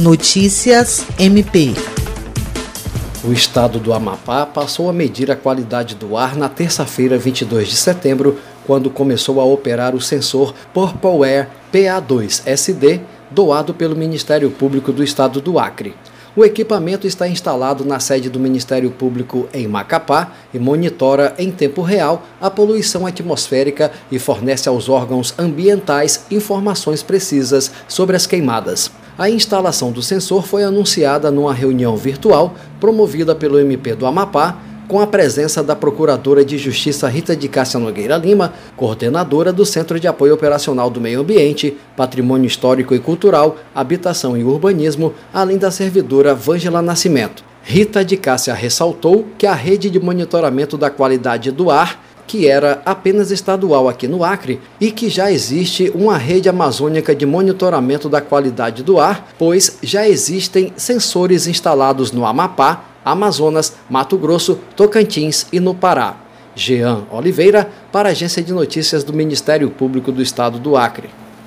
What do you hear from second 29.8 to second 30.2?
do